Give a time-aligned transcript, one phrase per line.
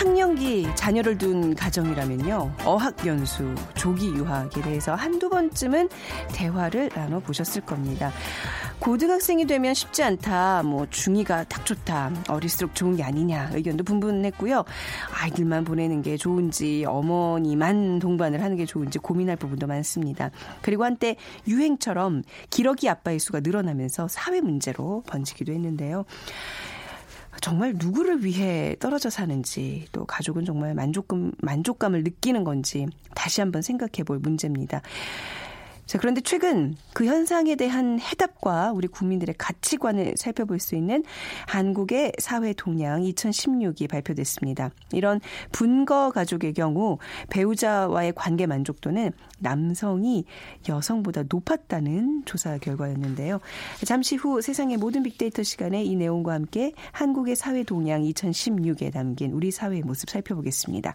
[0.00, 2.54] 학령기 자녀를 둔 가정이라면요.
[2.64, 5.90] 어학연수, 조기 유학에 대해서 한두 번쯤은
[6.32, 8.10] 대화를 나눠보셨을 겁니다.
[8.78, 10.62] 고등학생이 되면 쉽지 않다.
[10.62, 12.14] 뭐 중2가 딱 좋다.
[12.30, 13.50] 어릴수록 좋은 게 아니냐.
[13.52, 14.64] 의견도 분분했고요.
[15.20, 20.30] 아이들만 보내는 게 좋은지 어머니만 동반을 하는 게 좋은지 고민할 부분도 많습니다.
[20.62, 26.06] 그리고 한때 유행처럼 기러기 아빠의 수가 늘어나면서 사회 문제로 번지기도 했는데요.
[27.40, 34.04] 정말 누구를 위해 떨어져 사는지 또 가족은 정말 만족감 만족감을 느끼는 건지 다시 한번 생각해
[34.04, 34.82] 볼 문제입니다.
[35.90, 41.02] 자, 그런데 최근 그 현상에 대한 해답과 우리 국민들의 가치관을 살펴볼 수 있는
[41.48, 44.70] 한국의 사회 동향 2016이 발표됐습니다.
[44.92, 46.98] 이런 분거 가족의 경우
[47.30, 49.10] 배우자와의 관계 만족도는
[49.40, 50.26] 남성이
[50.68, 53.40] 여성보다 높았다는 조사 결과였는데요.
[53.84, 59.50] 잠시 후 세상의 모든 빅데이터 시간에 이 내용과 함께 한국의 사회 동향 2016에 담긴 우리
[59.50, 60.94] 사회의 모습 살펴보겠습니다.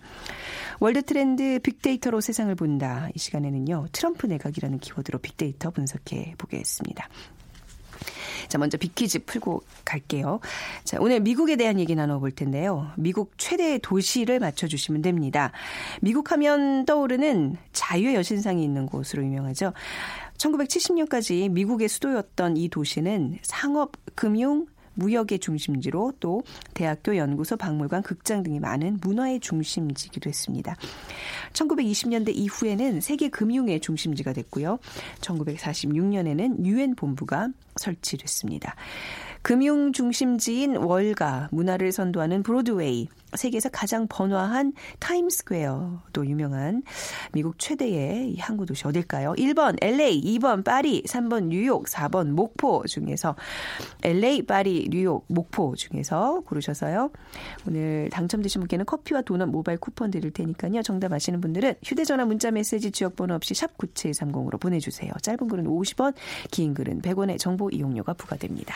[0.80, 3.10] World Trend 빅데이터로 세상을 본다.
[3.14, 3.88] 이 시간에는요.
[3.92, 7.10] 트럼프 내각이라는 키워드로 빅데이터 분석해 보겠습니다.
[8.48, 10.40] 자, 먼저 빅퀴즈 풀고 갈게요.
[10.84, 12.92] 자, 오늘 미국에 대한 얘기 나눠볼 텐데요.
[12.96, 15.52] 미국 최대 도시를 맞춰주시면 됩니다.
[16.02, 19.74] 미국 하면 떠오르는 자유의 여신상이 있는 곳으로 유명하죠.
[20.38, 28.60] 1970년까지 미국의 수도였던 이 도시는 상업, 금융, 무역의 중심지로 또 대학교, 연구소, 박물관, 극장 등이
[28.60, 30.76] 많은 문화의 중심지기도 했습니다.
[31.54, 34.80] 1920년대 이후에는 세계 금융의 중심지가 됐고요.
[35.22, 38.76] 1946년에는 유엔 본부가 설치됐습니다.
[39.46, 46.82] 금융 중심지인 월가, 문화를 선도하는 브로드웨이, 세계에서 가장 번화한 타임스퀘어도 유명한
[47.32, 49.34] 미국 최대의 항구 도시 어딜까요?
[49.34, 53.36] 1번 LA, 2번 파리, 3번 뉴욕, 4번 목포 중에서
[54.02, 57.12] LA, 파리, 뉴욕, 목포 중에서 고르셔서요.
[57.68, 60.82] 오늘 당첨되신 분께는 커피와 도넛 모바일 쿠폰 드릴 테니까요.
[60.82, 65.12] 정답 아시는 분들은 휴대전화 문자 메시지 지역번호 없이 샵 9730으로 보내주세요.
[65.22, 66.16] 짧은 글은 50원,
[66.50, 68.76] 긴 글은 100원의 정보 이용료가 부과됩니다.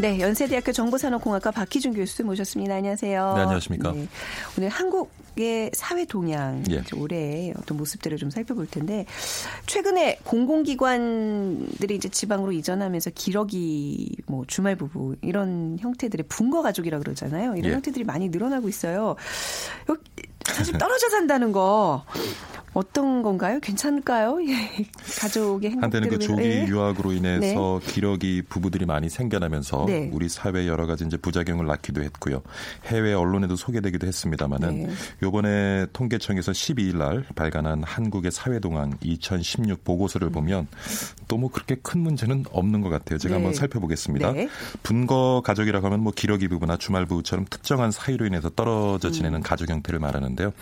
[0.00, 2.74] 네, 연세대학교 정보산업공학과 박희준 교수 모셨습니다.
[2.74, 3.34] 안녕하세요.
[3.36, 3.92] 네, 안녕하십니까.
[3.92, 4.08] 네,
[4.58, 6.82] 오늘 한국의 사회 동향 예.
[6.96, 9.06] 올해 어떤 모습들을 좀 살펴볼 텐데
[9.66, 17.54] 최근에 공공기관들이 이제 지방으로 이전하면서 기러기 뭐 주말 부부 이런 형태들의 분거 가족이라 그러잖아요.
[17.56, 17.74] 이런 예.
[17.74, 19.14] 형태들이 많이 늘어나고 있어요.
[20.44, 22.04] 사실 떨어져 산다는 거
[22.74, 23.60] 어떤 건가요?
[23.60, 24.40] 괜찮을까요?
[24.50, 24.84] 예.
[25.20, 26.66] 가족의 행복 한때는 그 조기 네.
[26.66, 27.92] 유학으로 인해서 네.
[27.92, 30.10] 기러기 부부들이 많이 생겨나면서 네.
[30.12, 32.42] 우리 사회 여러 가지 이제 부작용을 낳기도 했고요.
[32.86, 40.66] 해외 언론에도 소개되기도 했습니다만은 요번에 통계청에서 12일 날 발간한 한국의 사회 동안 2016 보고서를 보면
[41.28, 43.18] 또 뭐 그렇게 큰 문제는 없는 것 같아요.
[43.18, 43.58] 제가 한번 네.
[43.58, 44.32] 살펴보겠습니다.
[44.32, 44.48] 네.
[44.82, 49.42] 분거 가족이라고 하면 뭐 기러기 부부나 주말 부부처럼 특정한 사유로 인해서 떨어져 지내는 음.
[49.42, 50.52] 가족 형태를 말하는 데요.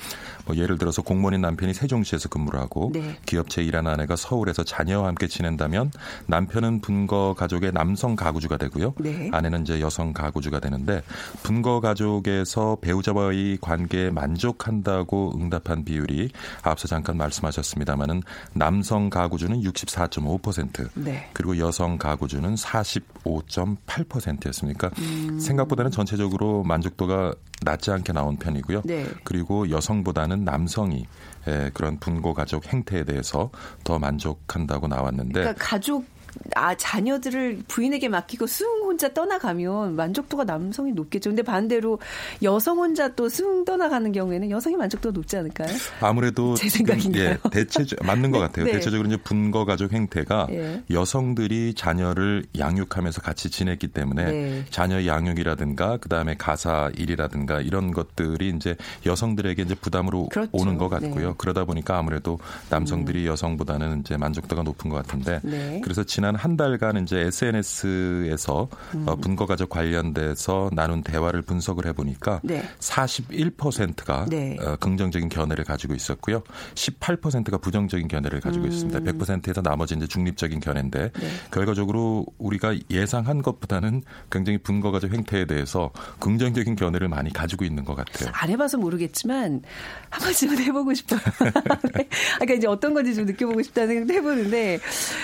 [0.46, 3.16] 뭐 예를 들어서 공무원인 남편이 세종 세종시에서 근무를 하고 네.
[3.26, 5.90] 기업체에 일하는 아내가 서울에서 자녀와 함께 지낸다면
[6.26, 8.94] 남편은 분거 가족의 남성 가구주가 되고요.
[8.98, 9.28] 네.
[9.32, 11.02] 아내는 이제 여성 가구주가 되는데
[11.42, 16.30] 분거 가족에서 배우자와의 관계에 만족한다고 응답한 비율이
[16.62, 18.22] 앞서 잠깐 말씀하셨습니다마는
[18.54, 21.28] 남성 가구주는 64.5% 네.
[21.32, 24.90] 그리고 여성 가구주는 45.8%였습니까?
[24.98, 25.38] 음.
[25.38, 27.34] 생각보다는 전체적으로 만족도가
[27.64, 28.82] 낮지 않게 나온 편이고요.
[28.84, 29.06] 네.
[29.24, 31.06] 그리고 여성보다는 남성이
[31.74, 33.50] 그런 분고 가족 행태에 대해서
[33.84, 36.04] 더 만족한다고 나왔는데 그러니까 가족
[36.54, 41.30] 아 자녀들을 부인에게 맡기고 수긍 혼자 떠나가면 만족도가 남성이 높겠죠.
[41.30, 41.98] 근데 반대로
[42.42, 45.68] 여성 혼자 또 승 떠나가는 경우에는 여성의 만족도가 높지 않을까요?
[46.00, 47.30] 아무래도 제 생각인가요?
[47.30, 48.66] 예, 대체 맞는 것 같아요.
[48.66, 48.72] 네.
[48.72, 50.82] 대체적으로 이제 분거 가족 행태가 네.
[50.90, 54.64] 여성들이 자녀를 양육하면서 같이 지냈기 때문에 네.
[54.68, 60.50] 자녀 양육이라든가 그다음에 가사 일이라든가 이런 것들이 이제 여성들에게 이제 부담으로 그렇죠.
[60.52, 61.28] 오는 것 같고요.
[61.28, 61.34] 네.
[61.38, 63.26] 그러다 보니까 아무래도 남성들이 음.
[63.28, 65.80] 여성보다는 이제 만족도가 높은 것 같은데 네.
[65.82, 69.04] 그래서 지난 한 달간 이제 SNS에서 음.
[69.06, 72.62] 어, 분거 가족 관련돼서 나눈 대화를 분석을 해보니까 네.
[72.78, 74.56] 41%가 네.
[74.60, 76.42] 어, 긍정적인 견해를 가지고 있었고요.
[76.74, 78.70] 18%가 부정적인 견해를 가지고 음.
[78.70, 79.00] 있습니다.
[79.00, 81.28] 100%에서 나머지 이제 중립적인 견해인데 네.
[81.50, 85.90] 결과적으로 우리가 예상한 것보다는 굉장히 분거가적 행태에 대해서
[86.20, 88.30] 긍정적인 견해를 많이 가지고 있는 것 같아요.
[88.32, 89.62] 안 해봐서 모르겠지만
[90.10, 91.20] 한 번쯤은 해보고 싶어요.
[91.94, 92.08] 네.
[92.42, 94.78] 그러니까 이제 어떤 건지 좀 느껴보고 싶다는 생각도 해보는데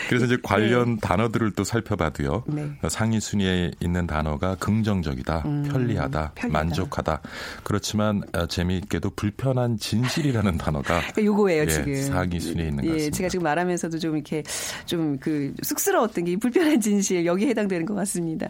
[0.09, 1.01] 그래서 이제 관련 네.
[1.01, 2.45] 단어들을 또 살펴봐도요.
[2.47, 2.71] 네.
[2.89, 7.21] 상위 순위에 있는 단어가 긍정적이다, 음, 편리하다, 편리하다, 만족하다.
[7.65, 12.93] 그렇지만 어, 재미있게도 불편한 진실이라는 단어가 그러니까 요거예요 예, 지금 상위 순위에 있는 것 예,
[12.93, 13.17] 같습니다.
[13.17, 14.43] 제가 지금 말하면서도 좀 이렇게
[14.87, 18.49] 좀 그 쑥스러웠던 게 불편한 진실 여기에 해당되는 것 같습니다.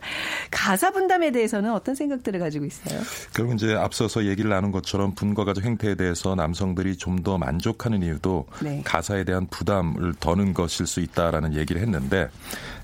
[0.50, 3.00] 가사 분담에 대해서는 어떤 생각들을 가지고 있어요?
[3.32, 8.46] 그럼 이제 앞서서 얘기를 나눈 것처럼 분과 가족 행태에 대해서 남성들이 좀 더 만족하는 이유도
[8.62, 8.82] 네.
[8.84, 12.28] 가사에 대한 부담을 더는 것일 수 있다라는 얘기를 했는데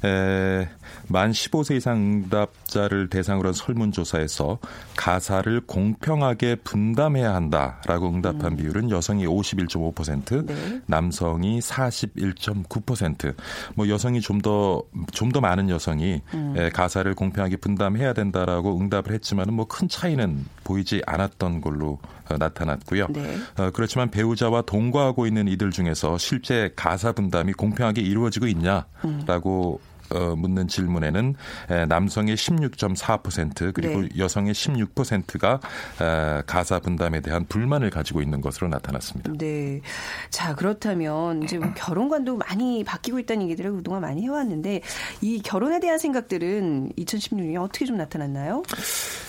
[0.05, 0.69] 에,
[1.09, 4.59] 만 15세 이상 응답자를 대상으로 한 설문조사에서
[4.97, 8.57] 가사를 공평하게 분담해야 한다라고 응답한 음.
[8.57, 10.81] 비율은 여성이 51.5%, 네.
[10.87, 13.35] 남성이 41.9%.
[13.75, 14.83] 뭐 여성이 좀 더
[15.13, 16.71] 좀 더 많은 여성이 음.
[16.73, 21.99] 가사를 공평하게 분담해야 된다라고 응답을 했지만은 뭐 큰 차이는 보이지 않았던 걸로
[22.31, 23.07] 어, 나타났고요.
[23.11, 23.37] 네.
[23.59, 29.94] 어, 그렇지만 배우자와 동거하고 있는 이들 중에서 실제 가사 분담이 공평하게 이루어지고 있냐라고 음.
[30.11, 31.35] 어, 묻는 질문에는
[31.89, 34.09] 남성의 16.4% 그리고 네.
[34.19, 35.61] 여성의 16%가
[36.47, 39.33] 가사 분담에 대한 불만을 가지고 있는 것으로 나타났습니다.
[39.39, 39.81] 네.
[40.31, 44.83] 자, 그렇다면 이제 뭐 결혼관도 많이 바뀌고 있다는 얘기들을 그동안 많이 해왔는데
[45.21, 48.63] 이 결혼에 대한 생각들은 2016년에 어떻게 좀 나타났나요?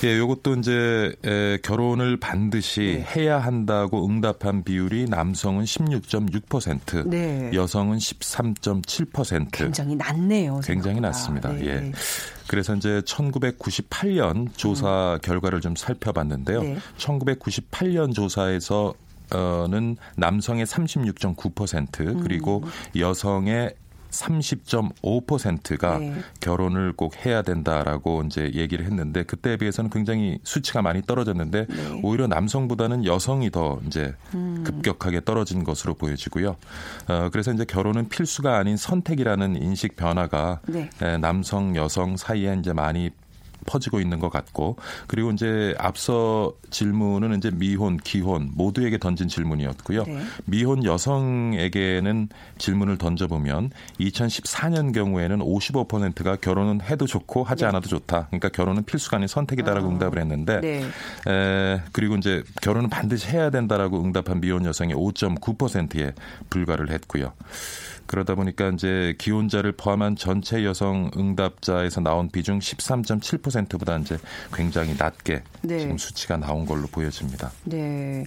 [0.04, 3.22] 예, 이것도 이제 에, 결혼을 반드시 네.
[3.22, 7.52] 해야 한다고 응답한 비율이 남성은 16.6%, 네.
[7.54, 9.48] 여성은 13.7%.
[9.52, 10.60] 굉장히 낮네요.
[10.66, 11.52] 굉장히 낮습니다.
[11.54, 11.66] 네.
[11.68, 11.92] 예.
[12.48, 15.20] 그래서 이제 1998년 조사 음.
[15.22, 16.62] 결과를 좀 살펴봤는데요.
[16.62, 16.78] 네.
[16.98, 18.94] 1998년 조사에서
[19.32, 23.00] 어는 남성의 36.9% 그리고 음.
[23.00, 23.76] 여성의
[24.24, 26.16] 30.5%가 네.
[26.40, 32.02] 결혼을 꼭 해야 된다라고 이제 얘기를 했는데 그때에 비해서는 굉장히 수치가 많이 떨어졌는데 네.
[32.04, 34.64] 오히려 남성보다는 여성이 더 이제 음.
[34.66, 36.56] 급격하게 떨어진 것으로 보여지고요.
[37.08, 40.90] 어, 그래서 이제 결혼은 필수가 아닌 선택이라는 인식 변화가 네.
[41.20, 43.12] 남성 여성 사이에 이제 많이
[43.66, 44.78] 퍼지고 있는 것 같고
[45.08, 50.04] 그리고 이제 앞서 질문은 이제 미혼, 기혼 모두에게 던진 질문이었고요.
[50.04, 50.20] 네.
[50.46, 57.70] 미혼 여성에게는 질문을 던져보면 2014년 경우에는 55%가 결혼은 해도 좋고 하지 네.
[57.70, 58.28] 않아도 좋다.
[58.28, 58.84] 그러니까 결혼은
[59.16, 59.92] 아닌 선택이다라고 어.
[59.92, 60.84] 응답을 했는데 네.
[61.28, 66.14] 에, 그리고 이제 결혼은 반드시 해야 된다라고 응답한 미혼 여성의 5.9%에
[66.50, 67.34] 불과를 했고요.
[68.06, 74.18] 그러다 보니까 이제 기혼자를 포함한 전체 여성 응답자에서 나온 비중 13.7% 보다 이제
[74.54, 75.80] 굉장히 낮게 네.
[75.80, 77.52] 지금 수치가 나온 걸로 보여집니다.
[77.64, 78.26] 네.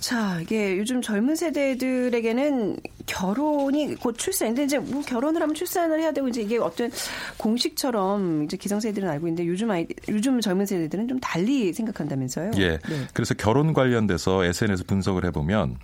[0.00, 4.48] 자, 이게 요즘 젊은 세대들에게는 결혼이 곧 출산.
[4.48, 6.90] 근데 이제 뭐 결혼을 하면 출산을 해야 되고 이제 이게 어떤
[7.36, 12.52] 공식처럼 이제 기성세대들은 알고 있는데 요즘 아이 요즘 젊은 세대들은 좀 달리 생각한다면서요?
[12.58, 12.78] 예.
[12.78, 13.06] 네.
[13.12, 15.76] 그래서 결혼 관련돼서 SNS 분석을 해 보면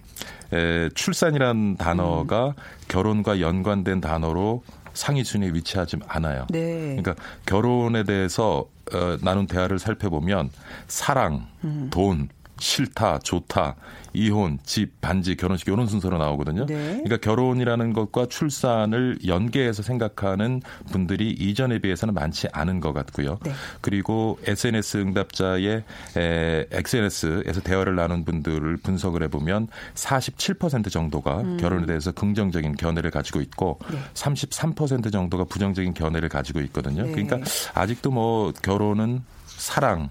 [0.53, 2.53] 에, 출산이란 단어가 음.
[2.89, 4.63] 결혼과 연관된 단어로
[4.95, 6.47] 상위 순위에 위치하지 않아요.
[6.51, 6.97] 네.
[6.97, 7.15] 그러니까
[7.47, 10.51] 결혼에 대해서 어, 나눈 대화를 살펴보면
[10.89, 11.89] 사랑, 음.
[11.91, 12.29] 돈,
[12.65, 13.77] 싫다, 좋다,
[14.15, 16.65] 이혼, 집, 반지, 결혼식 이런 순서로 나오거든요.
[16.65, 17.03] 네.
[17.05, 23.39] 그러니까 결혼이라는 것과 출산을 연계해서 생각하는 분들이 이전에 비해서는 많지 않은 것 같고요.
[23.45, 23.53] 네.
[23.83, 25.85] 그리고 SNS 응답자의
[26.17, 31.57] 에, SNS에서 대화를 나눈 분들을 분석을 해보면 47% 정도가 음.
[31.59, 33.99] 결혼에 대해서 긍정적인 견해를 가지고 있고 네.
[34.15, 37.03] 33% 정도가 부정적인 견해를 가지고 있거든요.
[37.03, 37.11] 네.
[37.11, 37.41] 그러니까
[37.75, 40.09] 아직도 뭐 결혼은 사랑,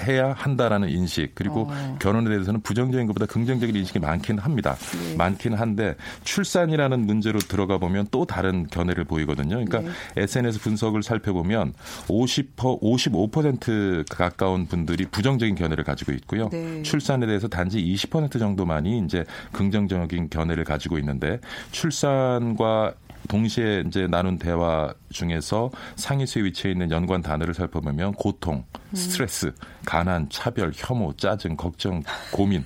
[0.00, 1.96] 해야 한다라는 인식 그리고 어.
[2.00, 4.76] 결혼에 대해서는 부정적인 것보다 긍정적인 인식이 많긴 합니다.
[4.92, 5.16] 네.
[5.16, 5.94] 많긴 한데
[6.24, 9.64] 출산이라는 문제로 들어가 보면 또 다른 견해를 보이거든요.
[9.64, 10.22] 그러니까 네.
[10.22, 11.72] SNS 분석을 살펴보면
[12.08, 16.48] 50% 55% 가까운 분들이 부정적인 견해를 가지고 있고요.
[16.50, 16.82] 네.
[16.82, 22.94] 출산에 대해서 단지 20% 정도만이 이제 긍정적인 견해를 가지고 있는데 출산과
[23.28, 29.52] 동시에 이제 나눈 대화 중에서 상위수에 위치해 있는 연관 단어를 살펴보면 고통, 스트레스,
[29.84, 32.64] 가난, 차별, 혐오, 짜증, 걱정, 고민.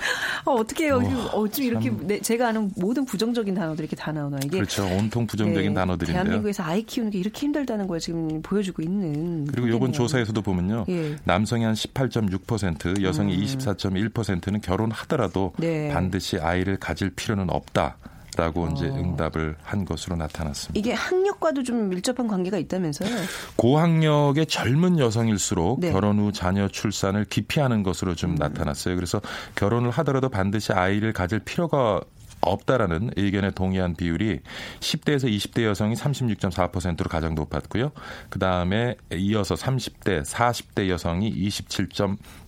[0.44, 1.00] 어, 어떻게 해요?
[1.32, 4.86] 어, 쩜 이렇게 네, 제가 아는 모든 부정적인 단어들이 이렇게 다 나오나 이게 그렇죠.
[4.86, 6.14] 온통 부정적인 네, 단어들인데요.
[6.14, 9.44] 대한민국에서 아이 키우는 게 이렇게 힘들다는 걸 지금 보여주고 있는.
[9.46, 10.86] 그리고 이번 조사에서도 보면요.
[10.88, 11.16] 예.
[11.24, 13.42] 남성이 한 18.6%, 여성이 음.
[13.42, 15.90] 24.1%는 결혼하더라도 네.
[15.92, 17.96] 반드시 아이를 가질 필요는 없다.
[18.40, 18.94] 라고 이제 어.
[18.94, 20.78] 응답을 한 것으로 나타났습니다.
[20.78, 23.10] 이게 학력과도 좀 밀접한 관계가 있다면서요?
[23.56, 25.92] 고학력의 젊은 여성일수록 네.
[25.92, 28.34] 결혼 후 자녀 출산을 기피하는 것으로 좀 음.
[28.36, 28.94] 나타났어요.
[28.94, 29.20] 그래서
[29.56, 32.00] 결혼을 하더라도 반드시 아이를 가질 필요가
[32.40, 34.40] 없다라는 의견에 동의한 비율이
[34.80, 37.92] 10대에서 20대 여성이 36.4%로 가장 높았고요.
[38.30, 41.30] 그 다음에 이어서 30대, 40대 여성이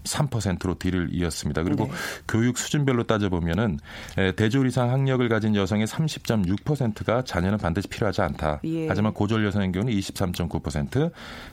[0.04, 1.62] 27.3%로 뒤를 이었습니다.
[1.62, 1.92] 그리고 네.
[2.28, 3.78] 교육 수준별로 따져보면은
[4.36, 8.60] 대졸 이상 학력을 가진 여성의 30.6%가 자녀는 반드시 필요하지 않다.
[8.64, 8.88] 예.
[8.88, 11.10] 하지만 고졸 여성의 경우는 23.9%,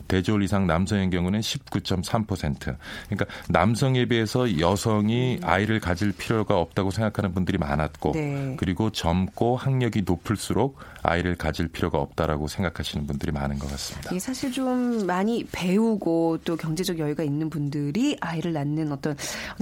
[0.07, 2.75] 대졸 이상 남성의 경우는 19.3%.
[3.09, 5.39] 그러니까 남성에 비해서 여성이 음.
[5.43, 8.19] 아이를 가질 필요가 없다고 생각하는 분들이 많았고 네.
[8.19, 8.55] 네.
[8.57, 14.13] 그리고 젊고 학력이 높을수록 아이를 가질 필요가 없다라고 생각하시는 분들이 많은 것 같습니다.
[14.13, 19.15] 이 사실 좀 많이 배우고 또 경제적 여유가 있는 분들이 아이 를 낳는 어떤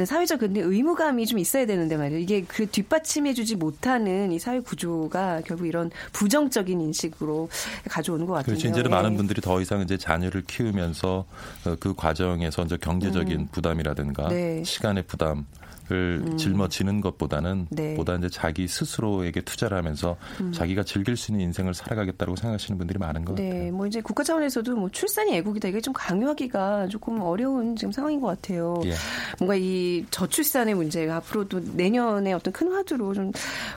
[0.06, 2.20] 사회적 근데 의무감이 좀 있어야 되는데 말이에요.
[2.22, 7.50] 이게 그 뒷받침해주지 못하는 이 사회 구조가 결국 이런 부정적인 인식으로
[7.90, 8.46] 가져오는 것 같아요.
[8.46, 8.68] 그렇죠.
[8.68, 8.90] 이제는 네.
[8.90, 11.26] 많은 분들이 더 이상 이제 자녀를 키우면서
[11.66, 13.48] 어, 그 과정에서 이제 경제적인 음.
[13.52, 14.64] 부담이라든가 네.
[14.64, 15.46] 시간의 부담
[15.90, 16.38] 을 음.
[16.38, 17.96] 짊어지는 것보다는 네.
[17.96, 20.52] 보다 이제 자기 스스로에게 투자를 하면서 음.
[20.52, 23.50] 자기가 즐길 수 있는 인생을 살아가겠다고 생각하시는 분들이 많은 것 네.
[23.50, 23.72] 같아요.
[23.72, 28.28] 뭐 이제 국가 차원에서도 뭐 출산이 애국이다 이게 좀 강요하기가 조금 어려운 지금 상황인 것
[28.28, 28.67] 같아요.
[28.86, 28.94] 예.
[29.40, 33.32] 뭔가 이 저출산의 문제가 앞으로도 내년에 어떤 큰 화두로 좀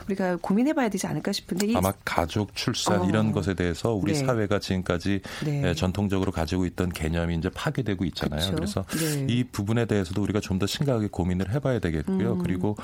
[0.07, 3.05] 우리가 고민해봐야 되지 않을까 싶은데 아마 가족 출산 어.
[3.05, 4.19] 이런 것에 대해서 우리 네.
[4.19, 5.69] 사회가 지금까지 네.
[5.69, 8.51] 예, 전통적으로 가지고 있던 개념이 이제 파괴되고 있잖아요.
[8.53, 8.55] 그렇죠?
[8.55, 9.25] 그래서 네.
[9.29, 11.91] 이 부분에 대해서도 우리가 좀 더 심각하게 고민을 해봐야 되겠.
[11.91, 12.33] 되겠고요.
[12.33, 12.39] 음.
[12.39, 12.75] 그리고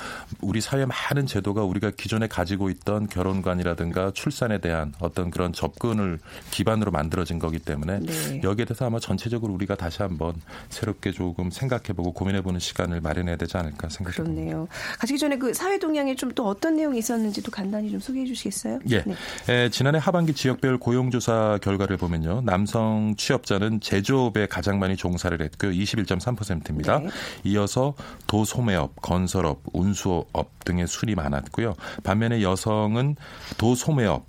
[0.42, 6.20] 우리 사회 많은 제도가 우리가 기존에 가지고 있던 결혼관이라든가 출산에 대한 어떤 그런 접근을
[6.52, 8.42] 기반으로 만들어진 거기 때문에 네.
[8.44, 10.36] 여기에 대해서 아마 전체적으로 우리가 다시 한번
[10.70, 14.24] 새롭게 조금 생각해 보고 고민해보는 시간을 마련해야 되지 않을까 생각합니다.
[14.24, 14.68] 그렇네요.
[15.00, 18.80] 가시기 전에 그 사회 동향에 좀 또 어떤 내용이 있었는지도 간단히 좀 소개해 주시겠어요?
[18.92, 19.04] 예.
[19.04, 19.16] 네.
[19.50, 22.42] 에, 지난해 하반기 지역별 고용조사 결과를 보면요.
[22.42, 25.72] 남성 취업자는 제조업에 가장 많이 종사를 했고요.
[25.72, 27.00] 21.3%입니다.
[27.00, 27.10] 네.
[27.44, 27.96] 이어서
[28.28, 31.74] 도소매업, 건설업, 운수업 등의 술이 많았고요.
[32.04, 33.16] 반면에 여성은
[33.58, 34.26] 도소매업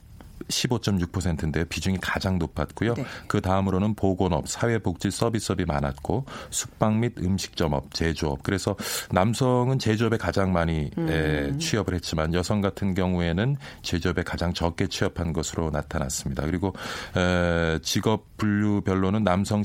[0.49, 2.95] 15.6%인데 비중이 가장 높았고요.
[2.95, 3.05] 네.
[3.27, 8.43] 그 다음으로는 보건업, 사회복지 서비스업이 많았고 숙박 및 음식점업, 제조업.
[8.43, 8.77] 그래서
[9.11, 11.09] 남성은 제조업에 가장 많이 음.
[11.09, 16.45] 에, 취업을 했지만 여성 같은 경우에는 제조업에 가장 적게 취업한 것으로 나타났습니다.
[16.45, 16.75] 그리고
[17.17, 19.63] 에, 직업 분류별로는 남성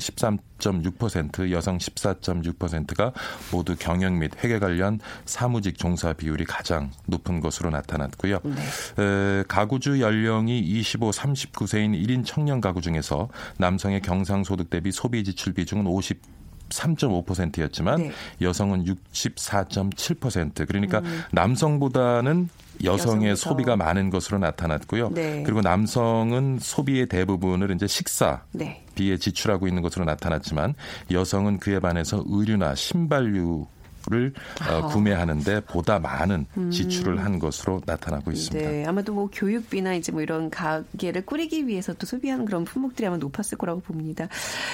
[0.58, 3.12] 13.6%, 여성 14.6%가
[3.52, 8.40] 모두 경영 및 회계 관련 사무직 종사 비율이 가장 높은 것으로 나타났고요.
[8.44, 9.02] 네.
[9.02, 15.86] 에, 가구주 연령이 25, 39세인 1인 청년 가구 중에서 남성의 경상소득 대비 소비 지출 비중은
[15.86, 16.34] 50
[16.70, 18.12] 3.5%였지만 네.
[18.40, 21.22] 여성은 64.7% 그러니까 음.
[21.32, 22.48] 남성보다는
[22.82, 23.50] 여성의 여성에서.
[23.50, 25.10] 소비가 많은 것으로 나타났고요.
[25.10, 25.42] 네.
[25.44, 28.83] 그리고 남성은 소비의 대부분을 이제 식사 네.
[28.94, 30.74] 비에 지출하고 있는 것으로 나타났지만
[31.10, 33.66] 여성은 그에 반해서 의류나 신발류
[34.06, 34.34] 를
[34.68, 36.70] 어, 구매하는데 보다 많은 음.
[36.70, 37.18] 지출을 음.
[37.20, 38.70] 한 것으로 나타나고 있습니다.
[38.70, 43.16] 네, 아마도 뭐 교육비나 이제 뭐 이런 가게를 꾸리기 위해서 또 소비하는 그런 품목들이 아마
[43.16, 44.28] 높았을 거라고 봅니다.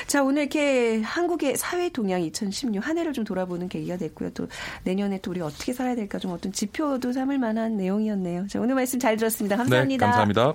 [0.09, 4.31] 자, 오늘 이렇게 한국의 사회 동향 2016 한 해를 좀 돌아보는 계기가 됐고요.
[4.31, 4.49] 또
[4.83, 8.49] 내년에 또 우리 어떻게 살아야 될까 좀 어떤 지표도 삼을 만한 내용이었네요.
[8.49, 9.57] 자, 오늘 말씀 잘 들었습니다.
[9.57, 10.07] 감사합니다.
[10.07, 10.55] 네, 감사합니다.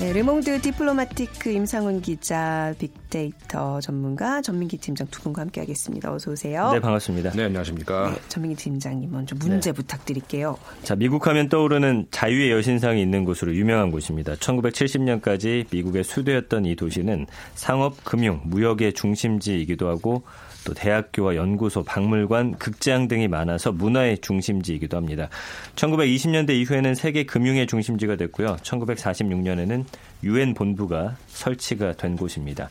[0.00, 6.10] 네, 르몽드 디플로마티크 임상훈 기자, 빅데이터 전문가 전민기 팀장 두 분과 함께하겠습니다.
[6.10, 6.72] 어서 오세요.
[6.72, 7.32] 네, 반갑습니다.
[7.32, 8.08] 네, 안녕하십니까.
[8.08, 9.76] 네, 전민기 팀장님 먼저 문제 네.
[9.76, 10.56] 부탁드릴게요.
[10.84, 14.36] 자, 미국하면 떠오르는 자유의 여신상이 있는 곳으로 유명한 곳입니다.
[14.36, 20.22] 1970년까지 미국의 수도였던 이 도시는 상업, 금융, 무역의 중심지이기도 하고
[20.64, 25.28] 또 대학교와 연구소, 박물관, 극장 등이 많아서 문화의 중심지이기도 합니다.
[25.76, 28.56] 1920년대 이후에는 세계 금융의 중심지가 됐고요.
[28.62, 29.84] 1946년에는
[30.24, 32.68] 유엔 본부가 설치가 된 곳입니다.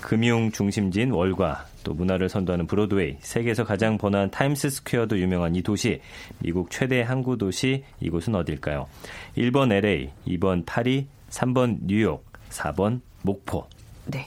[0.00, 6.00] 금융 중심지인 월가와 또 문화를 선도하는 브로드웨이, 세계에서 가장 번화한 타임스 스퀘어도 유명한 이 도시,
[6.38, 8.86] 미국 최대 항구 도시 이곳은 어딜까요?
[9.36, 13.66] 1번 LA, 2번 파리, 3번 뉴욕, 4번 목포.
[14.06, 14.26] 네.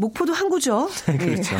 [0.00, 0.88] 목포도 항구죠.
[1.04, 1.56] 그렇죠.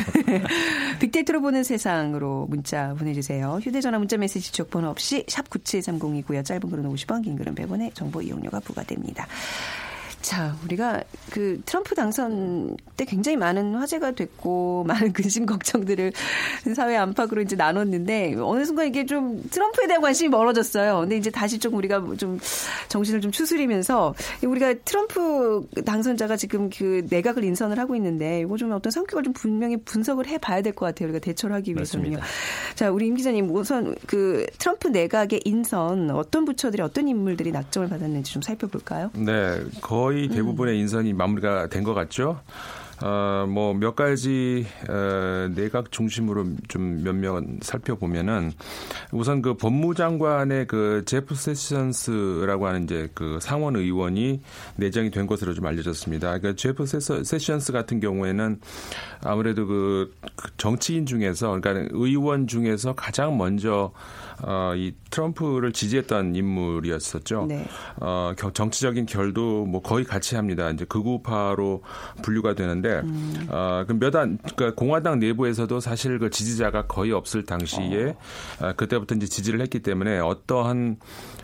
[0.99, 3.61] 빅데이터로 보는 세상으로 문자 보내주세요.
[3.62, 6.44] 휴대전화 문자 메시지 지번호 없이 샵 9730이고요.
[6.44, 9.26] 짧은 글은 50원, 긴 글은 100원의 정보 이용료가 부과됩니다.
[10.30, 16.12] 자, 우리가 그 트럼프 당선 때 굉장히 많은 화제가 됐고 많은 근심 걱정들을
[16.76, 21.00] 사회 안팎으로 이제 나눴는데 어느 순간 이게 좀 트럼프에 대한 관심이 멀어졌어요.
[21.00, 22.38] 근데 이제 다시 좀 우리가 좀
[22.88, 28.92] 정신을 좀 추스리면서 우리가 트럼프 당선자가 지금 그 내각을 인선을 하고 있는데 이거 좀 어떤
[28.92, 31.08] 성격을 좀 분명히 분석을 해 봐야 될 것 같아요.
[31.08, 32.18] 우리가 대처를 하기 위해서는요.
[32.18, 32.76] 맞습니다.
[32.76, 38.32] 자, 우리 임 기자님 우선 그 트럼프 내각의 인선 어떤 부처들이 어떤 인물들이 낙점을 받았는지
[38.32, 39.10] 좀 살펴볼까요?
[39.16, 39.60] 네.
[39.80, 40.81] 거의 거의 대부분의 음.
[40.81, 42.41] 인선이 마무리가 된 것 같죠.
[43.03, 48.53] 어, 뭐, 몇 가지, 어, 내각 중심으로 좀 몇 명 살펴보면은
[49.11, 54.43] 우선 그 법무장관의 그 제프 세션스라고 하는 이제 그 상원 의원이
[54.77, 56.39] 내정이 된 것으로 좀 알려졌습니다.
[56.39, 56.85] 그러니까 제프
[57.25, 58.61] 세션스 같은 경우에는
[59.25, 60.15] 아무래도 그
[60.59, 63.93] 정치인 중에서 그러니까 의원 중에서 가장 먼저
[64.42, 67.47] 어, 이 트럼프를 지지했던 인물이었었죠.
[67.49, 67.66] 네.
[67.97, 70.70] 어, 정치적인 결도 뭐 거의 같이 합니다.
[70.70, 71.82] 이제 극우파로
[72.23, 73.47] 분류가 되는데 음.
[73.49, 78.16] 어, 그몇안 그러니까 공화당 내부에서도 사실 그 지지자가 거의 없을 당시에
[78.61, 78.66] 어.
[78.66, 80.97] 어, 그때부터 이제 지지를 했기 때문에 어떠한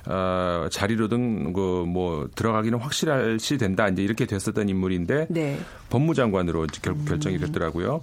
[0.08, 5.58] 어, 자리로든 그 뭐 들어가기는 확실시 된다 이제 이렇게 됐었던 인물인데 네.
[5.90, 7.04] 법무장관으로 결국 음.
[7.06, 8.02] 결정이 됐더라고요.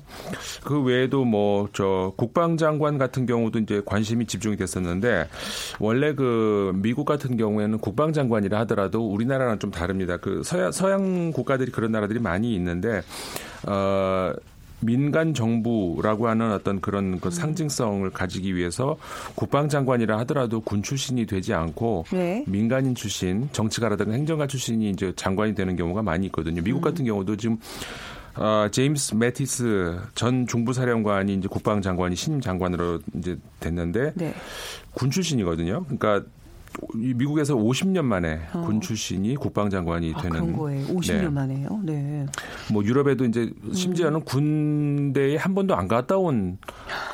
[0.63, 4.82] 그 외에도 뭐 저 국방장관 같은 경우도 이제 관심이 집중이 됐었는데
[5.79, 10.17] 원래 그 미국 같은 경우에는 국방장관이라 하더라도 우리나라랑 좀 다릅니다.
[10.17, 13.01] 그 서양 서양 국가들이 그런 나라들이 많이 있는데
[13.67, 14.33] 어
[14.83, 17.31] 민간 정부라고 하는 어떤 그런 그 음.
[17.31, 18.97] 상징성을 가지기 위해서
[19.35, 22.43] 국방장관이라 하더라도 군 출신이 되지 않고 네.
[22.47, 26.61] 민간인 출신, 정치가라든가 행정가 출신이 이제 장관이 되는 경우가 많이 있거든요.
[26.61, 26.81] 미국 음.
[26.81, 27.57] 같은 경우도 지금
[28.35, 34.33] 어, 제임스 매티스 전 중부사령관이 이제 국방장관이 신임 장관으로 이제 됐는데 네.
[34.93, 35.85] 군 출신이거든요.
[35.85, 36.23] 그러니까
[36.95, 38.61] 미국에서 50년 만에 어.
[38.61, 40.87] 군 출신이 국방장관이 아, 되는 그런 거예요.
[40.87, 41.29] 50년 네.
[41.29, 41.79] 만에요.
[41.83, 42.25] 네.
[42.71, 44.25] 뭐 유럽에도 이제 심지어는 음.
[44.25, 46.57] 군대에 한 번도 안 갔다 온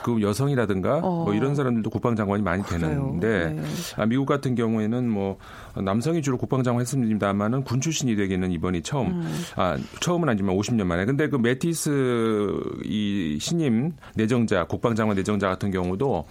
[0.03, 1.25] 그 여성이라든가 어.
[1.25, 3.63] 뭐 이런 사람들도 국방장관이 많이 되는데 네.
[3.97, 5.37] 아, 미국 같은 경우에는 뭐
[5.75, 9.07] 남성이 주로 국방장관 했습니다만은 군 출신이 되기는 이번이 처음.
[9.07, 9.43] 음.
[9.55, 11.05] 아, 처음은 아니지만 50년 만에.
[11.05, 16.25] 근데 그 매티스 이 신임 내정자, 국방장관 내정자 같은 경우도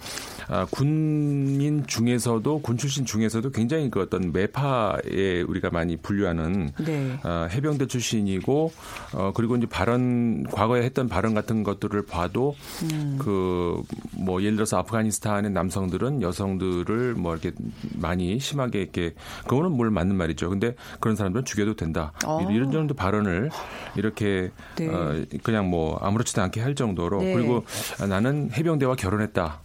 [0.47, 7.19] 아, 군인 중에서도 군 출신 중에서도 굉장히 그 어떤 매파에 우리가 많이 분류하는 네.
[7.23, 8.71] 아, 해병대 출신이고
[9.13, 12.55] 어, 그리고 이제 발언 과거에 했던 발언 같은 것들을 봐도
[12.91, 13.17] 음.
[13.19, 17.51] 그뭐 예를 들어서 아프가니스탄의 남성들은 여성들을 뭐 이렇게
[17.95, 19.13] 많이 심하게 이렇게
[19.47, 20.49] 그거는 뭘 맞는 말이죠.
[20.49, 22.11] 근데 그런 사람들은 죽여도 된다.
[22.25, 22.47] 어.
[22.51, 23.49] 이런 정도 발언을
[23.95, 24.87] 이렇게 네.
[24.87, 27.33] 어, 그냥 뭐 아무렇지도 않게 할 정도로 네.
[27.33, 27.63] 그리고
[28.07, 29.59] 나는 해병대와 결혼했다.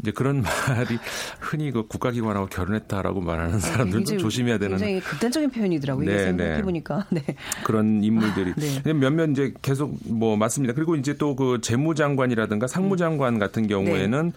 [0.00, 0.96] 이제 그런 말이
[1.40, 6.06] 흔히 그 국가기관하고 결혼했다라고 말하는 아, 사람들도 아, 조심해야 되는 굉장히 극단적인 표현이더라고요.
[6.06, 7.24] 네, 생각해 보니까 네.
[7.64, 8.92] 그런 인물들이 아, 네.
[8.92, 10.74] 몇몇 이제 계속 뭐 맞습니다.
[10.74, 13.38] 그리고 이제 또 그 재무장관이라든가 상무장관 음.
[13.38, 14.32] 같은 경우에는 네.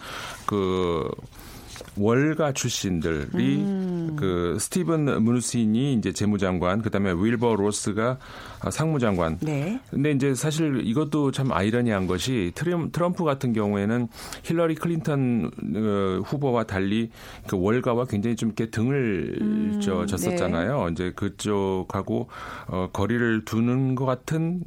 [0.45, 1.09] 그
[1.97, 4.15] 월가 출신들이 음.
[4.17, 8.17] 그 스티븐 무누신이 이제 재무장관, 그다음에 윌버 로스가
[8.69, 9.39] 상무장관.
[9.41, 9.79] 네.
[9.89, 14.07] 근데 이제 사실 이것도 참 아이러니한 것이 트럼프 같은 경우에는
[14.43, 17.09] 힐러리 클린턴 어, 후보와 달리
[17.47, 19.79] 그 월가와 굉장히 좀 이렇게 등을 음.
[19.83, 20.85] 저 졌었잖아요.
[20.85, 20.91] 네.
[20.91, 22.29] 이제 그쪽하고
[22.67, 24.63] 어, 거리를 두는 것 같은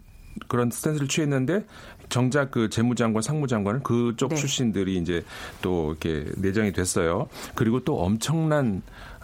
[0.48, 1.64] 그런 stance를 취했는데
[2.08, 4.36] 정작 그 재무장관, 상무장관은 그쪽 네.
[4.36, 5.24] 출신들이 이제
[5.62, 7.28] 또 이렇게 내정이 됐어요.
[7.54, 8.82] 그리고 또 엄청난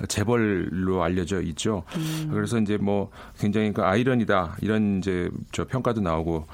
[0.08, 1.84] 재벌로 알려져 있죠.
[1.96, 2.30] 음.
[2.32, 6.46] 그래서 이제 뭐 굉장히 그 아이러니다 이런 이제 저 평가도 나오고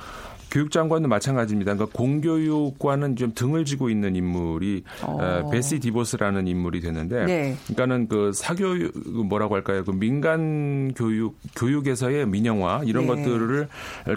[0.51, 1.75] 교육장관도 마찬가지입니다.
[1.75, 5.51] 그러니까 공교육과는 좀 등을 지고 있는 인물이 어.
[5.51, 7.57] 베시 디보스라는 인물이 되는데, 네.
[7.67, 9.85] 그러니까는 그 사교육 뭐라고 할까요?
[9.85, 13.15] 그 민간 교육 교육에서의 민영화 이런 네.
[13.15, 13.69] 것들을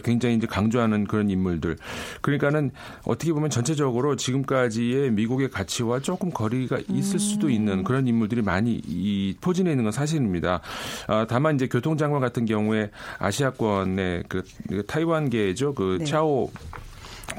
[0.03, 1.77] 굉장히 이제 강조하는 그런 인물들.
[2.21, 2.71] 그러니까는
[3.05, 7.19] 어떻게 보면 전체적으로 지금까지의 미국의 가치와 조금 거리가 있을 음.
[7.19, 10.61] 수도 있는 그런 인물들이 많이 이 포진해 있는 건 사실입니다.
[11.07, 14.43] 아, 다만 이제 교통장관 같은 경우에 아시아권의 그
[14.87, 16.05] 타이완계죠, 그 네.
[16.05, 16.28] 샤오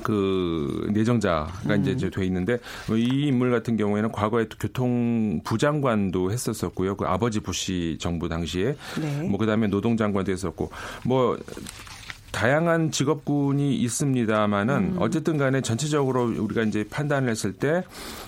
[0.03, 1.87] 그 내정자가 음.
[1.87, 2.59] 이제 돼 있는데
[2.91, 6.97] 이 인물 같은 경우에는 과거에 교통 부 장관도 했었었고요.
[6.97, 9.29] 그 아버지 부시 정부 당시에 네.
[9.29, 10.71] 뭐 그다음에 노동장관도 했었고
[11.05, 11.39] 뭐
[12.33, 14.97] 다양한 직업군이 있습니다만은 음.
[14.99, 17.83] 어쨌든 간에 전체적으로 우리가 이제 판단을 했을 때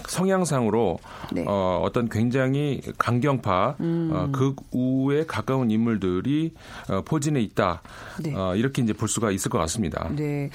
[0.08, 0.98] 성향상으로
[1.32, 1.44] 네.
[1.46, 4.10] 어, 어떤 굉장히 강경파 음.
[4.12, 6.52] 어, 극우에 가까운 인물들이
[6.88, 7.82] 어, 포진해 있다.
[8.22, 8.34] 네.
[8.34, 10.08] 어, 이렇게 이제 볼 수가 있을 것 같습니다.
[10.14, 10.50] 네.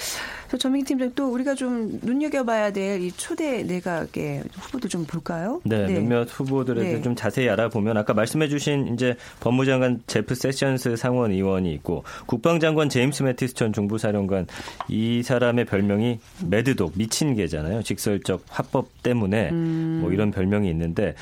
[0.50, 5.62] 저 전민 팀장 또 우리가 좀 눈여겨봐야 될 이 초대 내각의 후보도 좀 볼까요?
[5.64, 6.00] 네, 네.
[6.00, 7.02] 몇몇 후보들에 대해 네.
[7.02, 13.54] 좀 자세히 알아보면 아까 말씀해주신 이제 법무장관 제프 세션스 상원 의원이 있고 국방장관 제임스 매티스
[13.54, 14.48] 전 중부사령관
[14.90, 17.84] 이 사람의 별명이 Mad Dog 미친 개잖아요.
[17.84, 20.00] 직설적 화법 때문에 음.
[20.02, 21.16] 뭐 이런 별명이 있는데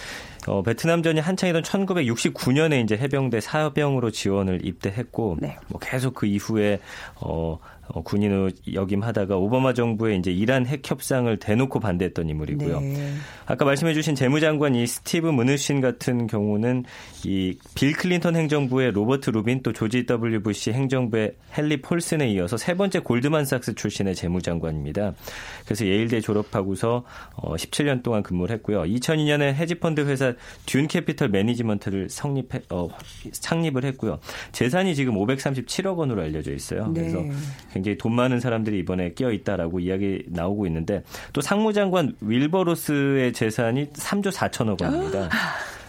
[0.48, 5.58] 어, 베트남전이 한창이던 1969년에 이제 해병대 사병으로 지원을 입대했고 네.
[5.68, 6.80] 뭐 계속 그 이후에
[7.16, 12.80] 어 어, 군인으로 역임하다가 오바마 정부의 이제 이란 핵 협상을 대놓고 반대했던 인물이고요.
[12.80, 13.14] 네.
[13.46, 16.84] 아까 말씀해주신 재무장관 이 스티브 무누신 같은 경우는
[17.26, 22.74] 이 빌 클린턴 행정부의 로버트 루빈 또 조지 W 부시 행정부의 헨리 폴슨에 이어서 세
[22.76, 25.14] 번째 골드만삭스 출신의 재무장관입니다.
[25.66, 27.04] 그래서 예일대 졸업하고서
[27.36, 28.84] 어, 17년 동안 근무를 했고요.
[28.84, 30.34] 2002년에 헤지펀드 회사
[30.66, 32.88] 듄 캐피털 매니지먼트를 성립해 어,
[33.32, 34.20] 창립을 했고요.
[34.52, 36.88] 재산이 지금 537억 원으로 알려져 있어요.
[36.88, 37.02] 네.
[37.02, 37.24] 그래서
[37.76, 44.32] 굉장히 돈 많은 사람들이 이번에 끼어 있다라고 이야기 나오고 있는데 또 상무장관 윌버로스의 재산이 3조
[44.32, 45.30] 4천억 원입니다.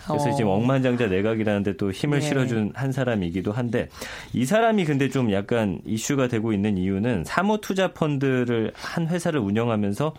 [0.04, 0.54] 그래서 지금 어.
[0.54, 2.26] 억만장자 내각이라는데 또 힘을 네.
[2.26, 3.88] 실어준 한 사람이기도 한데
[4.32, 10.14] 이 사람이 근데 좀 약간 이슈가 되고 있는 이유는 사모투자 펀드를 한 회사를 운영하면서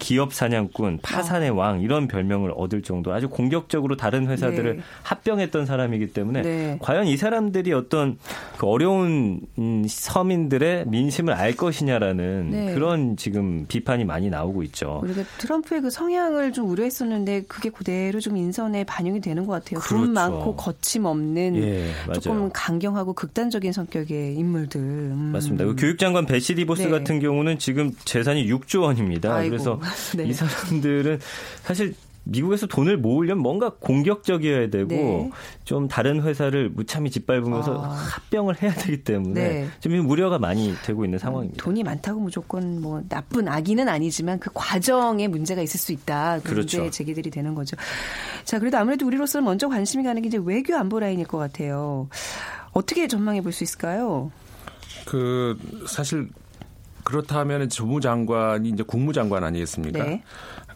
[0.00, 1.54] 기업 사냥꾼, 파산의 어.
[1.54, 4.82] 왕 이런 별명을 얻을 정도 아주 공격적으로 다른 회사들을 네.
[5.02, 6.78] 합병했던 사람이기 때문에 네.
[6.80, 8.18] 과연 이 사람들이 어떤
[8.58, 12.74] 그 어려운 음, 서민들의 민심을 알 것이냐라는 네.
[12.74, 15.00] 그런 지금 비판이 많이 나오고 있죠.
[15.04, 19.80] 우리가 트럼프의 그 성향을 좀 우려했었는데 그게 그대로 좀 인선에 반영이 되는 것 같아요.
[19.80, 20.04] 그렇죠.
[20.04, 24.80] 돈 많고 거침없는 예, 조금 강경하고 극단적인 성격의 인물들.
[24.80, 25.30] 음.
[25.32, 25.66] 맞습니다.
[25.66, 26.88] 그 교육장관 베시 디보스 네.
[26.88, 29.34] 같은 경우는 지금 재산이 6조 원입니다.
[29.34, 29.50] 아이고.
[29.50, 29.80] 그래서
[30.16, 30.24] 네.
[30.24, 31.20] 이 사람들은
[31.62, 35.30] 사실 미국에서 돈을 모으려면 뭔가 공격적이어야 되고 네.
[35.64, 37.88] 좀 다른 회사를 무참히 짓밟으면서 아.
[37.88, 39.68] 합병을 해야 되기 때문에 네.
[39.80, 41.64] 좀 무료가 많이 되고 있는 상황입니다.
[41.64, 46.40] 돈이 많다고 무조건 뭐 나쁜 악의는 아니지만 그 과정에 문제가 있을 수 있다.
[46.44, 46.78] 그 그렇죠.
[46.78, 47.76] 문제 제기들이 되는 거죠.
[48.44, 52.08] 자, 그래도 아무래도 우리로서는 먼저 관심이 가는 게 이제 외교 안보 라인일 것 같아요.
[52.72, 54.30] 어떻게 전망해 볼 수 있을까요?
[55.06, 56.28] 그 사실
[57.10, 60.04] 그렇다면 조무 장관이 이제 국무장관 아니겠습니까?
[60.04, 60.22] 네.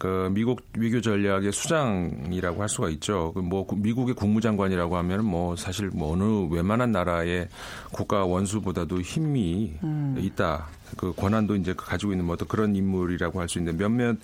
[0.00, 3.32] 그 미국 외교 전략의 수장이라고 할 수가 있죠.
[3.34, 7.48] 그뭐 미국의 국무장관이라고 하면 뭐 사실 뭐 어느 웬만한 나라의
[7.92, 10.16] 국가 원수보다도 힘이 음.
[10.18, 10.66] 있다.
[10.96, 14.16] 그 권한도 이제 가지고 있는 뭐 그런 인물이라고 할 수 있는데 몇몇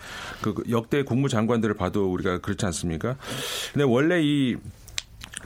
[0.43, 3.17] 그 역대 국무장관들을 봐도 우리가 그렇지 않습니까?
[3.73, 4.57] 근데 원래 이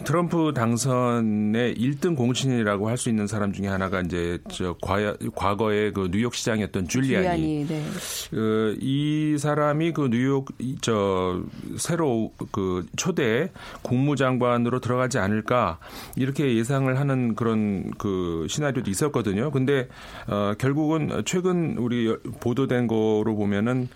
[0.02, 6.08] 트럼프 당선의 1등 공신이라고 할 수 있는 사람 중에 하나가 이제 저 과거, 에 그
[6.10, 7.24] 뉴욕 시장이었던 줄리아니.
[7.24, 7.82] 줄리아니 네.
[8.30, 10.48] 그, 이 사람이 그 뉴욕
[10.80, 11.42] 저
[11.76, 13.50] 새로 그 초대
[13.82, 15.78] 국무장관으로 들어가지 않을까
[16.16, 19.50] 이렇게 예상을 하는 그런 그 시나리오도 있었거든요.
[19.50, 19.88] 근데
[20.26, 23.88] 어 결국은 최근 우리 보도된 거로 보면은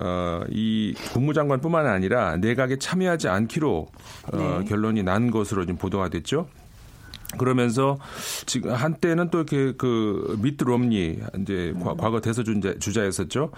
[0.00, 3.88] 어, 이 국무장관뿐만 아니라 내각에 참여하지 않기로
[4.32, 4.64] 어, 네.
[4.64, 6.48] 결론이 난 것으로 지금 보도가 됐죠.
[7.36, 7.98] 그러면서
[8.46, 11.84] 지금 한때는 또 이렇게 그 미트 롬니 이제 음.
[11.84, 13.50] 과거 대선 주자, 였었죠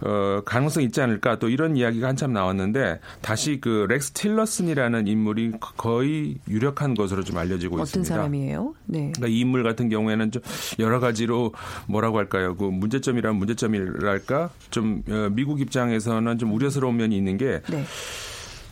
[0.00, 6.36] 어, 가능성 있지 않을까 또 이런 이야기가 한참 나왔는데 다시 그 렉스 틸러슨이라는 인물이 거의
[6.48, 8.14] 유력한 것으로 좀 알려지고 어떤 있습니다.
[8.14, 8.74] 어떤 사람이에요?
[8.86, 9.12] 네.
[9.14, 10.42] 그러니까 이 인물 같은 경우에는 좀
[10.80, 11.52] 여러 가지로
[11.86, 12.56] 뭐라고 할까요?
[12.56, 14.50] 그 문제점이란 문제점이랄까?
[14.70, 17.84] 좀 어, 미국 입장에서는 좀 우려스러운 면이 있는 게 네.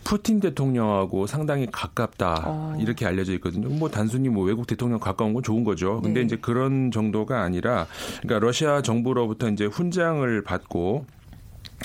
[0.05, 2.77] 푸틴 대통령하고 상당히 가깝다 어.
[2.81, 3.69] 이렇게 알려져 있거든요.
[3.69, 6.01] 뭐 단순히 뭐 외국 대통령 가까운 건 좋은 거죠.
[6.01, 6.27] 근데 네.
[6.27, 7.87] 이제 그런 정도가 아니라
[8.23, 11.07] 그러니까 러시아 정부로부터 이제 훈장을 받고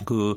[0.06, 0.36] 그,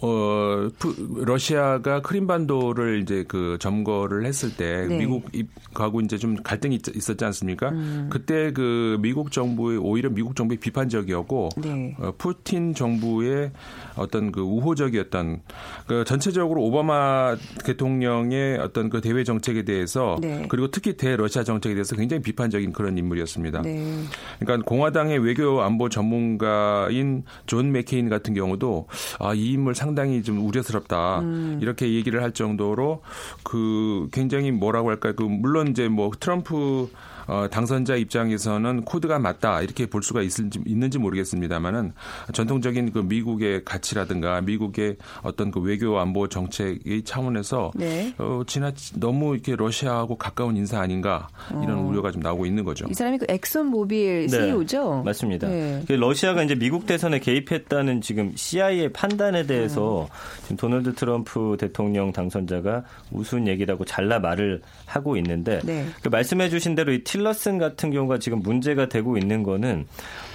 [0.00, 0.68] 어,
[1.16, 4.98] 러시아가 크림반도를 이제 그 점거를 했을 때 네.
[4.98, 7.70] 미국하고 이제 좀 갈등이 있었지 않습니까?
[7.70, 8.08] 음.
[8.10, 11.96] 그때 그 미국 정부의 오히려 미국 정부의 비판적이었고 네.
[11.98, 13.52] 어, 푸틴 정부의
[13.96, 15.42] 어떤 그 우호적이었던
[15.86, 20.46] 그 전체적으로 오바마 대통령의 어떤 그 대외 정책에 대해서 네.
[20.48, 23.62] 그리고 특히 대러시아 정책에 대해서 굉장히 비판적인 그런 인물이었습니다.
[23.62, 24.02] 네.
[24.38, 31.20] 그러니까 공화당의 외교 안보 전문가인 존 맥케인 같은 경우도 아, 이 인물 상당히 좀 우려스럽다.
[31.20, 31.58] 음.
[31.60, 33.02] 이렇게 얘기를 할 정도로
[33.42, 35.14] 그 굉장히 뭐라고 할까요?
[35.16, 36.88] 그 물론 이제 뭐 트럼프
[37.32, 41.94] 어, 당선자 입장에서는 코드가 맞다 이렇게 볼 수가 있을지, 있는지 모르겠습니다만은
[42.34, 48.12] 전통적인 그 미국의 가치라든가 미국의 어떤 그 외교 안보 정책의 차원에서 네.
[48.18, 51.80] 어, 지나 너무 이렇게 러시아하고 가까운 인사 아닌가 이런 어.
[51.82, 52.86] 우려가 좀 나오고 있는 거죠.
[52.90, 54.96] 이 사람이 그 엑선 모빌 CEO죠.
[54.96, 55.48] 네, 맞습니다.
[55.48, 55.82] 네.
[55.88, 60.42] 그 러시아가 이제 미국 대선에 개입했다는 지금 CIA의 판단에 대해서 음.
[60.42, 65.86] 지금 도널드 트럼프 대통령 당선자가 우스운 얘기라고 잘라 말을 하고 있는데 네.
[66.02, 69.86] 그 말씀해주신 대로 이 틸 러슨 같은 경우가 지금 문제가 되고 있는 거는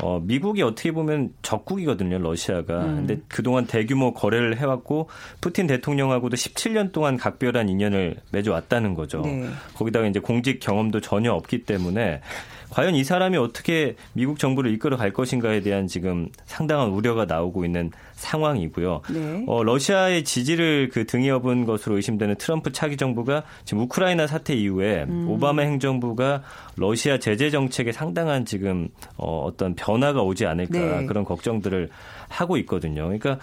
[0.02, 2.84] 어, 미국이 어떻게 보면 적국이거든요, 러시아가.
[2.86, 2.95] 음.
[2.97, 5.10] 근데 그동안 대규모 거래를 해왔고
[5.41, 9.21] 푸틴 대통령하고도 17년 동안 각별한 인연을 맺어왔다는 거죠.
[9.21, 9.50] 네.
[9.76, 12.21] 거기다가 이제 공직 경험도 전혀 없기 때문에
[12.69, 17.91] 과연 이 사람이 어떻게 미국 정부를 이끌어 갈 것인가에 대한 지금 상당한 우려가 나오고 있는
[18.13, 19.01] 상황이고요.
[19.10, 19.43] 네.
[19.47, 25.06] 어, 러시아의 지지를 그 등에 업은 것으로 의심되는 트럼프 차기 정부가 지금 우크라이나 사태 이후에
[25.08, 25.30] 음.
[25.30, 26.43] 오바마 행정부가
[26.75, 31.06] 러시아 제재 정책에 상당한 지금 어, 어떤 변화가 오지 않을까 네.
[31.06, 31.89] 그런 걱정들을
[32.30, 33.03] 하고 있거든요.
[33.03, 33.39] 그러니까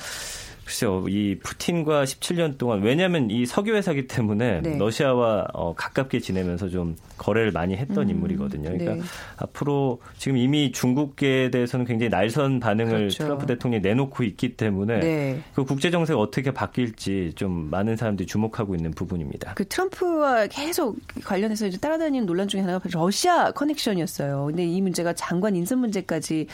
[0.65, 4.79] 글쎄요, 이 푸틴과 17년 동안 왜냐하면 이 석유 회사기 때문에 네.
[4.79, 8.71] 러시아와 어, 가깝게 지내면서 좀 거래를 많이 했던 음, 인물이거든요.
[8.71, 9.03] 그러니까 네.
[9.37, 13.25] 앞으로 지금 이미 중국에 대해서는 굉장히 날선 반응을 그렇죠.
[13.25, 15.41] 트럼프 대통령이 내놓고 있기 때문에 네.
[15.55, 19.55] 그 국제 정세가 어떻게 바뀔지 좀 많은 사람들이 주목하고 있는 부분입니다.
[19.55, 24.47] 그 트럼프와 계속 관련해서 이제 따라다니는 논란 중에 하나가 러시아 커넥션이었어요.
[24.47, 26.47] 근데 이 문제가 장관 인선 문제까지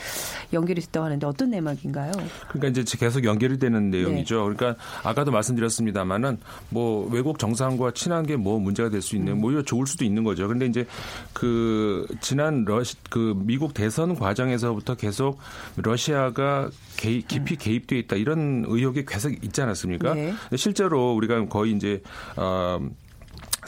[0.51, 2.11] 연결이 됐다고 하는데 어떤 내막인가요?
[2.49, 4.49] 그러니까 이제 계속 연결이 되는데 내용이죠.
[4.49, 4.55] 네.
[4.55, 6.37] 그러니까 아까도 말씀드렸습니다마는
[6.69, 10.23] 뭐 외국 정상과 친한 게 뭐 문제가 될 수 있는 뭐 오히려 좋을 수도 있는
[10.23, 10.47] 거죠.
[10.47, 10.85] 그런데 이제
[11.33, 15.39] 그 지난 러시 그 미국 대선 과정에서부터 계속
[15.75, 20.13] 러시아가 개입, 깊이 개입돼 있다 이런 의혹이 계속 있지 않았습니까?
[20.13, 20.33] 네.
[20.55, 22.01] 실제로 우리가 거의 이제
[22.35, 22.79] 어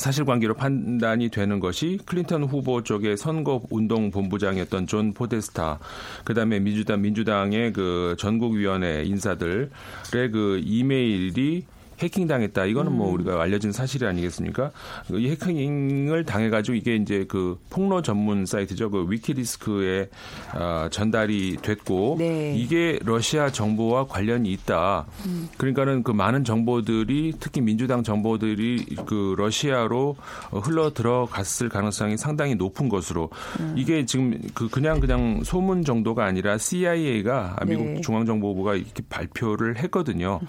[0.04, 5.80] 사실관계로 판단이 되는 것이 클린턴 후보 쪽의 선거 운동 본부장이었던 존 포데스타,
[6.26, 9.70] 그다음에 민주당 민주당의 그 전국위원회 인사들의
[10.12, 11.64] 그 이메일이
[12.04, 12.66] 해킹 당했다.
[12.66, 13.14] 이거는 뭐 음.
[13.16, 14.72] 우리가 알려진 사실이 아니겠습니까?
[15.12, 18.90] 이 해킹을 당해가지고 이게 이제 그 폭로 전문 사이트죠.
[18.90, 20.10] 그 위키리크스에
[20.54, 22.56] 어, 전달이 됐고 네.
[22.58, 25.06] 이게 러시아 정부와 관련이 있다.
[25.26, 25.48] 음.
[25.58, 30.18] 그러니까는 그 많은 정보들이 특히 민주당 정보들이 그 러시아로
[30.52, 33.74] 흘러 들어갔을 가능성이 상당히 높은 것으로 음.
[33.78, 38.02] 이게 지금 그 그냥 그냥 소문 정도가 아니라 CIA가 미국 네.
[38.02, 40.40] 중앙정보부가 이렇게 발표를 했거든요.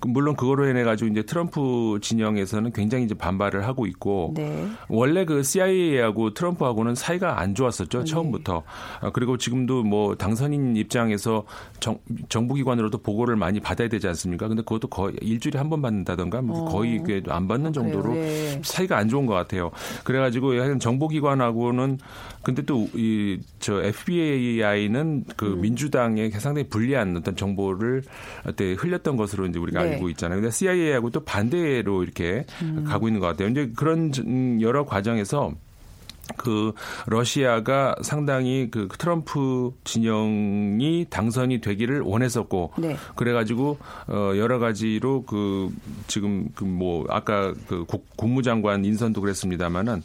[0.00, 4.68] 그 물론 그거로 인해 가 지고 이제 트럼프 진영에서는 굉장히 이제 반발을 하고 있고 네.
[4.88, 8.04] 원래 그 CIA하고 트럼프하고는 사이가 안 좋았었죠 네.
[8.04, 8.62] 처음부터
[9.00, 11.44] 아, 그리고 지금도 뭐 당선인 입장에서
[11.80, 14.48] 정, 정부기관으로도 보고를 많이 받아야 되지 않습니까?
[14.48, 16.64] 근데 그것도 거의 일주일에 한 번 받는다던가 뭐 어.
[16.66, 18.60] 거의 안 받는 정도로 네.
[18.62, 19.70] 사이가 안 좋은 것 같아요.
[20.04, 21.98] 그래가지고 정보기관하고는
[22.42, 25.60] 근데 또 이 저 FBI는 그 음.
[25.60, 28.02] 민주당에 상당히 불리한 어떤 정보를
[28.44, 29.94] 그때 흘렸던 것으로 이제 우리가 네.
[29.94, 30.40] 알고 있잖아요.
[30.40, 32.84] 근데 CIA 하고 또 반대로 이렇게 음.
[32.86, 33.48] 가고 있는 것 같아요.
[33.48, 34.12] 이제 그런
[34.60, 35.52] 여러 과정에서
[36.38, 36.72] 그
[37.06, 42.96] 러시아가 상당히 그 트럼프 진영이 당선이 되기를 원했었고 네.
[43.14, 45.70] 그래가지고 어 여러 가지로 그
[46.06, 47.84] 지금 그 뭐 아까 그
[48.16, 50.02] 국무장관 인선도 그랬습니다마는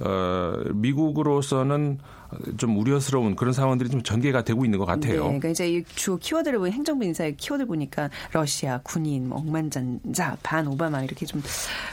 [0.00, 1.98] 어 미국으로서는
[2.56, 5.14] 좀 우려스러운 그런 상황들이 좀 전개가 되고 있는 것 같아요.
[5.14, 10.66] 네, 그러니까 이제 주 키워드를 보면 행정부 인사의 키워드 보니까 러시아, 군인, 뭐 억만장자, 반
[10.66, 11.42] 오바마 이렇게 좀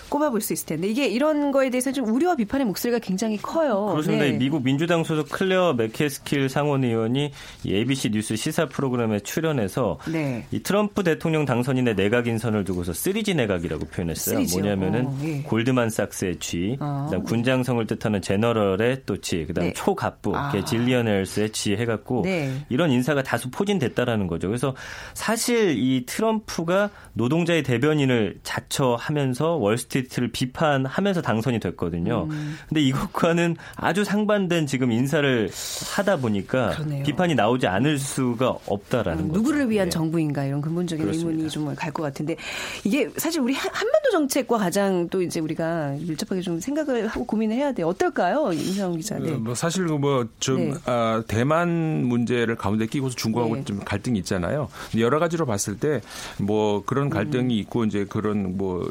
[0.09, 3.87] 꼽아볼 수 있을 텐데 이게 이런 거에 대해서 좀 우려와 비판의 목소리가 굉장히 커요.
[3.91, 4.25] 그렇습니다.
[4.25, 4.31] 네.
[4.31, 7.31] 미국 민주당 소속 클레어 맥케스킬 상원의원이
[7.65, 10.45] ABC 뉴스 시사 프로그램에 출연해서 네.
[10.51, 14.39] 이 트럼프 대통령 당선인의 내각 인선을 두고서 쓰리지 내각이라고 표현했어요.
[14.39, 14.51] 3G요?
[14.59, 15.41] 뭐냐면은 어, 예.
[15.43, 17.07] 골드만삭스의 쥐, 어.
[17.09, 19.73] 그다음 군장성을 뜻하는 제너럴의 또 쥐, 그다음 네.
[19.73, 20.51] 초갑부 아.
[20.65, 22.65] 질리언 헬스에 지휘해갖고 네.
[22.69, 24.47] 이런 인사가 다수 포진됐다라는 거죠.
[24.47, 24.75] 그래서
[25.13, 32.27] 사실 이 트럼프가 노동자의 대변인을 자처하면서 월스트리트를 비판하면서 당선이 됐거든요.
[32.29, 32.57] 음.
[32.67, 35.49] 근데 이것과는 아주 상반된 지금 인사를
[35.95, 37.03] 하다 보니까 그러네요.
[37.03, 39.39] 비판이 나오지 않을 수가 없다라는 음, 거죠.
[39.39, 39.89] 누구를 위한 네.
[39.89, 41.29] 정부인가 이런 근본적인 그렇습니다.
[41.31, 42.35] 의문이 좀 갈 것 같은데
[42.83, 47.71] 이게 사실 우리 한반도 정책과 가장 또 이제 우리가 밀접하게 좀 생각을 하고 고민을 해야
[47.71, 47.87] 돼요.
[47.87, 49.17] 어떨까요, 임상훈 기자?
[49.19, 49.31] 네.
[49.31, 50.77] 뭐 사실 뭐좀 네.
[50.85, 51.69] 아, 대만
[52.05, 53.63] 문제를 가운데 끼고서 중국하고 네.
[53.65, 54.67] 좀 갈등이 있잖아요.
[54.97, 56.01] 여러 가지로 봤을 때
[56.39, 57.59] 뭐 그런 갈등이 음.
[57.59, 58.83] 있고 이제 그런 뭐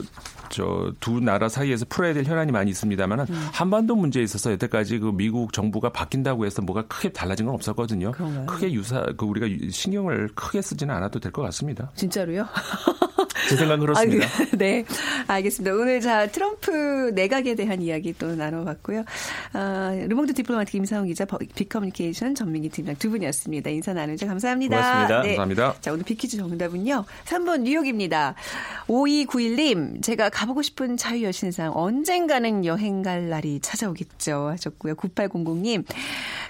[0.50, 3.26] 저 두 나라 사이에서 풀어야 될 현안이 많이 있습니다만 음.
[3.52, 8.10] 한반도 문제에 있어서 여태까지 그 미국 정부가 바뀐다고 해서 뭐가 크게 달라진 건 없었거든요.
[8.10, 8.46] 그런가요?
[8.46, 11.92] 크게 유사 그 우리가 신경을 크게 쓰지는 않아도 될 것 같습니다.
[11.94, 12.46] 진짜로요?
[13.50, 14.26] 제 생각은 그렇습니다.
[14.26, 14.84] 아, 네,
[15.26, 15.74] 알겠습니다.
[15.74, 19.04] 오늘 자 트럼프 내각에 대한 이야기 또 나눠봤고요.
[19.54, 23.70] 아, 르몽드 디플로마틱 임상훈 기자, 빅커뮤니케이션 전민기 팀장 두 분이었습니다.
[23.70, 24.28] 인사 나누죠.
[24.28, 24.76] 감사합니다.
[24.76, 25.22] 고맙습니다.
[25.22, 25.28] 네.
[25.30, 25.74] 감사합니다.
[25.80, 27.04] 자, 오늘 빅퀴즈 정답은요.
[27.24, 28.36] 3번 뉴욕입니다.
[28.86, 34.50] 5291님, 제가 가보고 싶은 자유여신상 언젠가는 여행 갈 날이 찾아오겠죠.
[34.52, 34.94] 하셨고요.
[34.94, 35.84] 9800님,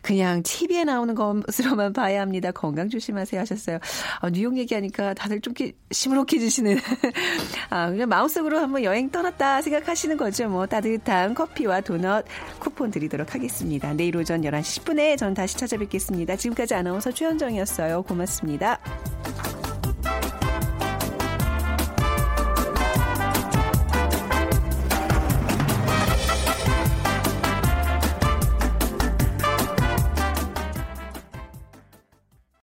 [0.02, 2.50] 그냥 TV에 나오는 것으로만 봐야 합니다.
[2.50, 3.78] 건강 조심하세요 하셨어요.
[4.20, 5.54] 아, 뉴욕 얘기하니까 다들 좀
[5.90, 6.78] 시무룩해지시는.
[7.70, 10.48] 아, 그냥 마음속으로 한번 여행 떠났다 생각하시는 거죠.
[10.48, 12.24] 뭐 따뜻한 커피와 도넛
[12.58, 13.92] 쿠폰 드리도록 하겠습니다.
[13.94, 16.36] 내일 오전 11시 10분에 전 다시 찾아뵙겠습니다.
[16.36, 18.02] 지금까지 아나운서 최현정이었어요.
[18.02, 18.80] 고맙습니다.